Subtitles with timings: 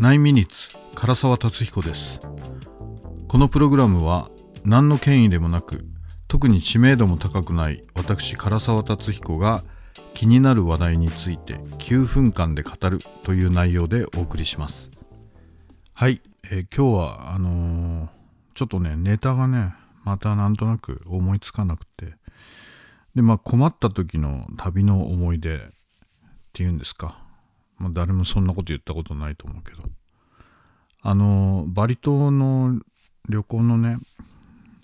[0.00, 2.20] 9ミニッツ唐沢達彦です。
[3.26, 4.30] このプログラムは
[4.64, 5.84] 何の権威でもなく
[6.28, 9.64] 特に知名度も高くない私唐沢達彦が
[10.14, 14.88] 気になる話題について9分間で語るという内容でお送りします。
[15.94, 18.08] はい、えー、今日はあのー、
[18.54, 19.74] ちょっとねネタがね
[20.04, 22.14] またなんとなく思いつかなくて
[23.16, 25.60] でまあ困った時の旅の思い出っ
[26.52, 27.27] ていうんですか。
[27.78, 29.88] まあ、誰もそんなこと言ったことないと思うけど。
[31.02, 32.80] あのバリ島の
[33.28, 33.98] 旅行のね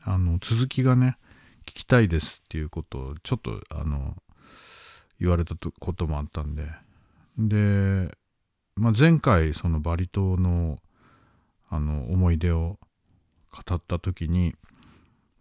[0.05, 1.17] あの続きがね
[1.67, 4.17] 聞きたいですっていうことをちょっとあの
[5.19, 6.69] 言われたこともあったんで。
[7.37, 8.17] で、
[8.77, 10.79] まあ、前回そのバリ島の
[11.69, 12.79] あの思い出を
[13.51, 14.55] 語った時に、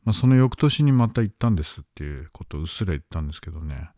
[0.03, 3.89] まあ、その翌年にまた行ったんですっていうことをうっすら言ったんですけどね。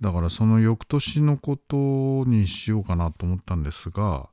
[0.00, 4.28] だからその翌年のことにしようかなと思ったんですが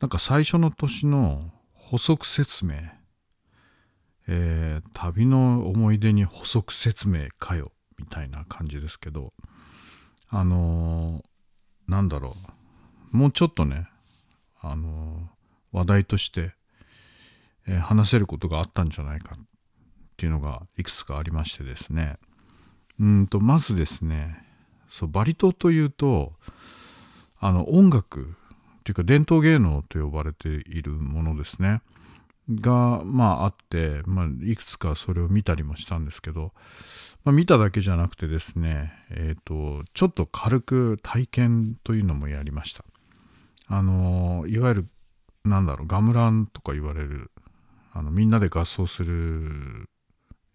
[0.00, 2.76] なんか最初の年の補足説明
[4.32, 9.32] えー、旅の思い出に補足説明かよみたいな感じですけど
[10.28, 12.34] あのー、なんだろ
[13.12, 13.88] うもうちょっとね
[14.60, 16.52] あのー、話題として、
[17.66, 19.44] えー、話せることがあったんじゃないかっ
[20.16, 22.16] ていうのがいくつかありましてですね。
[23.00, 24.46] うんとまずですね
[24.90, 26.32] そうバリ島というと
[27.38, 28.22] あの音楽
[28.80, 31.80] っていうか伝統芸能と呼ばれているものですね。
[32.50, 36.52] がまああって、まあ、いくつかそれを見たりもしたんですけど、
[37.24, 42.84] まあ、見ただけじゃなくてですねえっ、ー、とちょっと軽く体験というのもやりました。
[43.68, 44.88] あのいわゆる
[45.44, 47.30] なんだろうガムランとか言われる
[47.92, 49.88] あのみんなで合奏する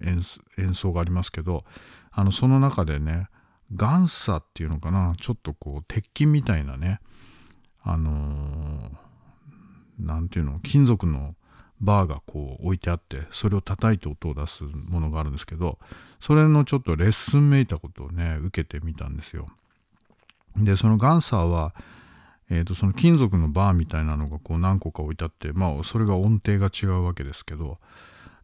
[0.01, 1.63] 演奏がありますけど
[2.11, 3.29] あのその中でね
[3.73, 6.99] ガンサっていうのかなちょっとこう鉄筋みたいなね
[7.81, 8.91] あの
[9.99, 11.35] 何、ー、ていうの金属の
[11.81, 15.77] バーがこう置いてあってそれを叩いて音を出すものがあるんですけど
[16.19, 19.47] それのちょっとレッスンめいたことをね受けてみたんですよ。
[20.55, 21.73] でそのガンサーは
[22.49, 27.79] えーと、その金属のバーみたいなのがこう何個か置いてあってまあそれが音程が違うわけですけど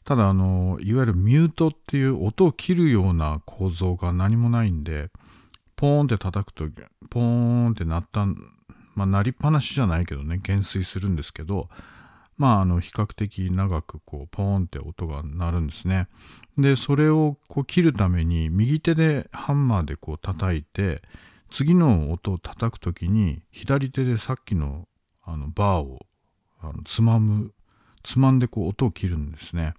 [0.06, 5.10] ただあのいわゆるミュートっていう音を切るような構造が何もないんで
[5.76, 6.66] ポーンって叩くと
[7.10, 8.26] ポーンって鳴った
[8.96, 11.70] まあ鳴りっぱなしじゃないけどね減衰するんですけど
[12.38, 16.08] まああの比較的長くこうポーンって音が鳴るんですね。
[16.58, 21.04] でそれをこう切るために右手でハンマーでこう叩いて
[21.52, 24.88] 次の音を叩く時に左手でさっきの
[25.24, 26.00] あのバーを
[26.60, 27.54] あのつまむ
[28.04, 29.74] つまんでこう音を切るんですね。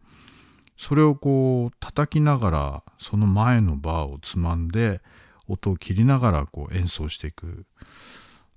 [0.77, 5.01] それをこう叩きながらその前のバーをつまんで
[5.47, 7.53] 音を切りながらこう演奏していくっ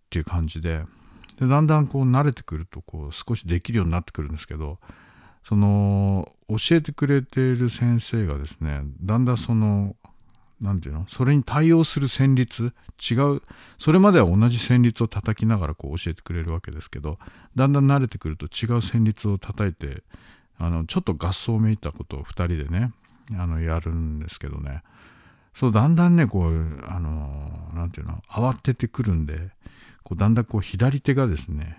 [0.10, 0.84] ていう感じで
[1.40, 4.80] でだんだんこう慣れてくるとこう少しできるようになってくるんですけど
[5.44, 9.96] その教えてくれている先生がですねだんだんその
[10.66, 11.08] 何て言うの？
[11.08, 13.42] それに対応する旋律違う。
[13.78, 17.18] それまでは同じ旋律を叩きながらこう教えてくれるわけですけど
[17.56, 18.50] だんだん慣れてくると違う
[18.80, 20.04] 旋律を叩いて
[20.58, 22.92] あのちょっと合奏めいたことを2人でね
[23.38, 24.82] あのやるんですけどね。
[25.54, 28.22] そうだんだんねこうあの何て言うの？
[28.30, 29.52] 慌ててくるんで
[30.04, 31.78] こうだんだんこう左手がですね、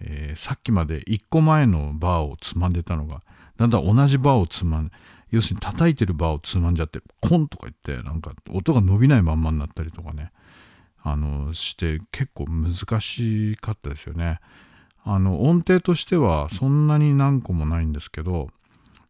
[0.00, 3.22] えー、さっきまで1個前のバーをつまんでたのが
[3.56, 4.90] だんだん同じバーをつまん
[5.30, 10.30] 要するに叩いてるバーをつまんじゃってコンとか言ってなんか音が伸びないまんまになったりとかね
[11.02, 14.40] あのして結構難しかったですよね。
[15.04, 18.48] あの音程としてはそんなに何個もないんですけど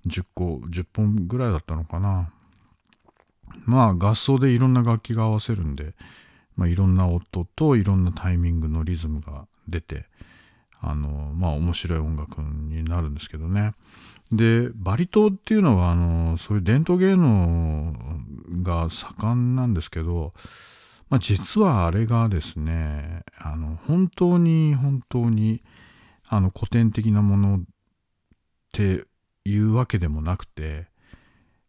[0.07, 2.31] 10個10本ぐらいだったのかな。
[3.65, 5.95] まあ合奏でいろんな楽器が合わせるんで、
[6.55, 10.05] まあ、いろんな音といろんなタイミングのリズムが出て
[10.81, 13.73] あのまあ面白い音楽になるんですけどね。
[14.33, 17.93] でバリ島っていうのはあのそういう伝統芸能
[18.63, 20.33] が盛んなんですけど、
[21.09, 25.63] まあ、実はあれがですねあの本当に本当に
[26.29, 27.61] あの古典的なものっ
[28.73, 29.05] て
[29.45, 30.87] いうわけでもなくて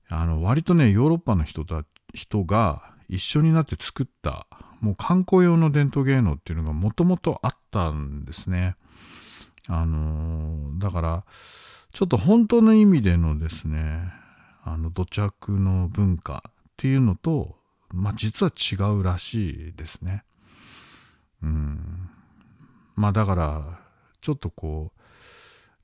[0.09, 1.83] あの割とねヨーロッパの人だ
[2.13, 4.47] 人が一緒になって作った
[4.81, 8.75] もう観光用の伝統芸能っていうのがもともとあったんですね。
[9.67, 11.25] あの、だから
[11.91, 14.11] ちょっと本当の意味でのですね
[14.63, 17.55] あの土着の文化っていうのと、
[17.93, 20.23] まあ、実は違うらしいですね。
[21.41, 22.09] うん、
[22.95, 23.79] まあだから
[24.21, 24.91] ちょっとこ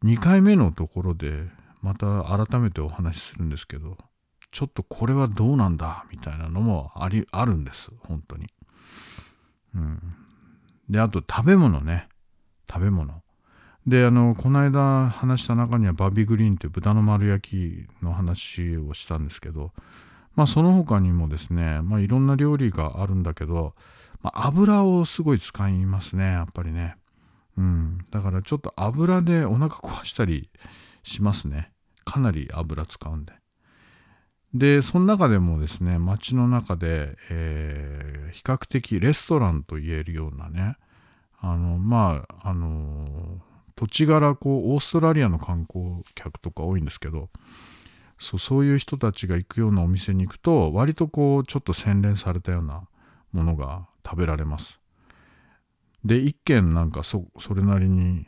[0.02, 1.48] う2回目のところで
[1.82, 3.98] また改めてお話しするんですけど
[4.52, 8.48] ちょっとこれはどうなんだみたいなのもありあるんです本当に。
[9.76, 10.00] うん、
[10.90, 12.08] であと食べ物ね
[12.70, 13.23] 食べ物。
[13.88, 19.72] であのこの間話した中にはバビグリーンっていう豚の丸焼きの話をしたんですけど
[20.36, 23.76] まあその他にもですね、まあ、いろんな料理があるんだけど、
[24.22, 26.96] まあ、油をすごい使いますねやっぱりね。
[27.58, 28.00] うん。
[28.10, 30.50] だからちょっと油でお腹壊したり
[31.04, 31.72] しますね。
[32.04, 33.34] かなり油使うんで。
[34.54, 40.78] でその中でもですね街の中で、えー、比較的レストランと言えるようなね
[41.40, 43.40] あのまああの
[43.76, 47.30] 土地柄こうオーストラリアの観光客とか多いんですけど
[48.20, 52.88] そうそういう人たちが行くようなお店に行くと割とこうちょっと洗練されたような
[53.32, 54.80] ものが食べられます。
[56.06, 58.26] で一軒なんかそそれなりに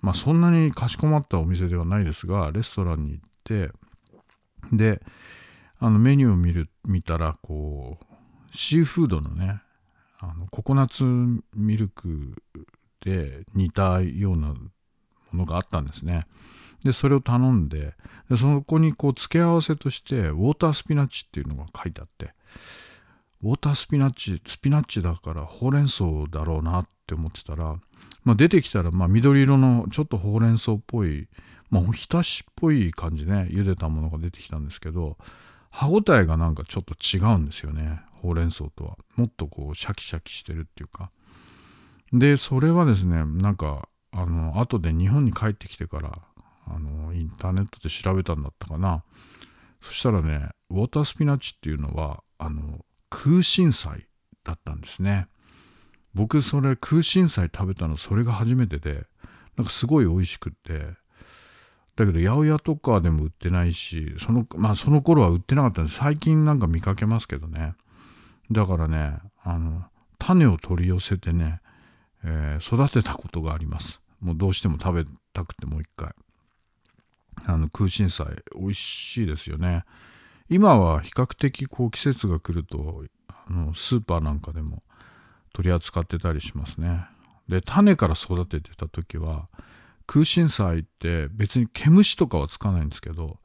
[0.00, 3.70] まあそんなにかしこまったお店ではないですがレストランに行って
[4.72, 5.00] で
[5.78, 9.60] あのメニューを見る見たらこうシーフードのね
[10.20, 11.04] あのココナッツ
[11.56, 12.42] ミルク
[13.08, 14.56] で煮たようなも
[15.32, 16.26] のがあったんですね。
[16.84, 17.94] でそれを頼んで
[18.30, 22.34] でそこにこう付け合わせとしてウォータースピナッチっていうのが書いてあって
[23.42, 27.76] ウォータースピナッチスピナッチだからほうれん草だろうなって思ってたら、
[28.24, 31.28] まあ、出てきたらまあ緑色のちょっとほうれん草っぽい
[31.70, 35.16] まあひたしっぽい感じね茹でたものが出てきたんですけど
[35.70, 41.10] 歯ごたえがなんかちょっと違うんですよねほうれん草とはもっとこうシャキシャキしてるっていうか
[42.12, 46.18] でそれはですねなんかあの後で日本に帰ってきてから
[46.66, 49.04] あのインターネットで調べたんだったかな。
[49.82, 54.06] そしたらねウォータースピナッチっていうのはあの空心菜
[54.44, 55.28] だったんですね。
[56.14, 59.06] 僕それ空心菜食べたのそれが初めてで
[59.56, 60.96] なんかすごい美味しくって。
[61.96, 67.74] だけど八百屋とかでも売ってないしそのまあその頃は売ってなかったんで最近なんか見かけますけどね。
[68.52, 69.82] だからねあの
[70.16, 71.60] 種を取り寄せてね、
[72.28, 74.00] えー、育てたことがあります。
[74.20, 76.14] もうどうしても食べたくてもう一回。
[77.46, 78.26] あの空心菜
[78.58, 79.84] 美味しいですよね。
[80.50, 84.82] 今は比較的こう季節が来るとあのスーパーなんかでも
[85.52, 87.06] 取り扱ってたりしますね。
[87.48, 89.48] で種から育ててた時は
[90.06, 93.38] 空心菜って別に毛虫とかはつかないんですけど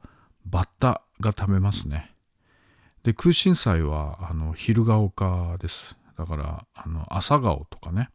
[0.44, 2.14] バッタが食べますね。
[3.04, 5.96] で空心菜はあの昼顔科です。
[6.18, 8.10] だからあの朝顔とかね。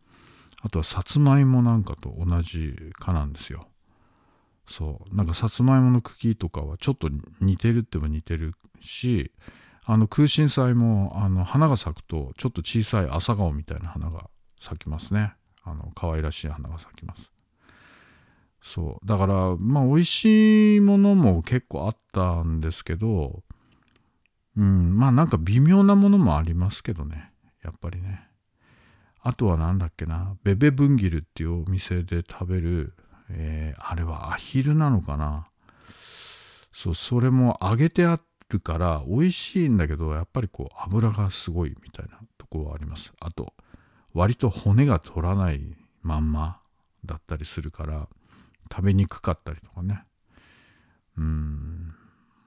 [0.61, 3.67] あとはさつまいもなんかと同じ科なんですよ。
[4.67, 5.15] そう。
[5.15, 7.09] なんかさつまいもの茎とかはちょっと
[7.41, 9.31] 似てるっても似てるし
[9.83, 14.29] あの空心菜もあの花が咲くとちょっと小さい朝顔みたいな花が
[14.61, 15.33] 咲きますね。
[15.63, 17.31] あの可愛らしい花が咲きます。
[18.61, 19.07] そう。
[19.07, 23.41] だからまあ美味しいものも結構あったんですけど
[24.55, 24.97] うん。
[24.97, 27.31] まあなんか微妙なものもありますけどね。
[27.63, 28.28] やっぱりね。
[29.21, 32.93] あとは何だっけなベベブンギルっていうお店で食べる
[33.29, 35.47] えー、あれはアヒルなのかな。
[36.73, 38.19] そうそれも揚げてあ
[38.49, 43.11] るから美味しいんだけどやっぱりこう油がすごいみたいなとこはあります。
[43.19, 43.53] あと
[44.13, 46.59] 割と骨が取らないまんま
[47.05, 48.07] だったりするから
[48.71, 50.03] 食べにくかったりとかね。
[51.17, 51.93] うん。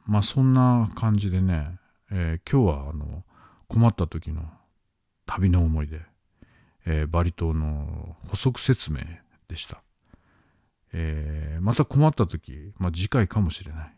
[0.06, 1.78] まあそんな感じでね、
[2.10, 3.22] えー、今日はあの
[3.68, 4.42] 困った時の
[5.26, 6.00] 旅の思い出、
[6.86, 9.00] えー、バリ島の補足説明
[9.48, 9.82] でした。
[10.92, 13.94] えー、また困った時、まあ、次回かもしれない。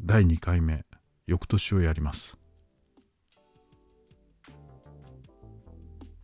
[0.00, 0.84] 第2回目、
[1.26, 2.34] 翌年をやります。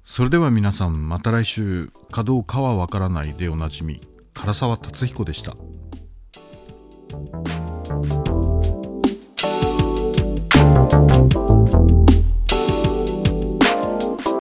[0.03, 4.01] それでは皆さん、また来週、稼働かはわからないでおなじみ、
[4.35, 5.57] 唐沢達彦でした。